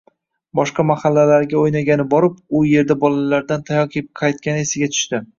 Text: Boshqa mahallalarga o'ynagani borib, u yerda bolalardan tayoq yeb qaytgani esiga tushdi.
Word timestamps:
Boshqa 0.59 0.83
mahallalarga 0.91 1.59
o'ynagani 1.59 2.05
borib, 2.13 2.39
u 2.59 2.61
yerda 2.69 2.97
bolalardan 3.03 3.67
tayoq 3.67 3.99
yeb 3.99 4.09
qaytgani 4.23 4.65
esiga 4.69 4.89
tushdi. 4.95 5.21